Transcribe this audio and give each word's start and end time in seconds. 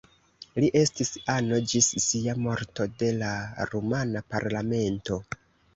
Li 0.63 0.69
estis 0.79 1.11
ano 1.33 1.59
ĝis 1.73 1.91
sia 2.07 2.35
morto 2.47 2.91
de 3.05 3.13
la 3.21 3.31
rumana 3.75 4.27
parlamento. 4.35 5.25